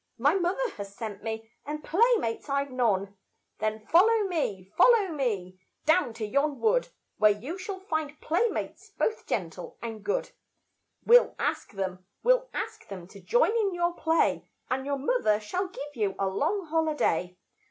[0.17, 3.17] My mother has sent me, and playmates I've none.
[3.59, 9.27] Then follow me, follow me, down to yon wood, Where you shall find playmates both
[9.27, 10.31] gentle and good;
[11.05, 15.67] We'll ask them, we'll ask them to join in your play, And your mother shall
[15.67, 17.37] give you a long holiday.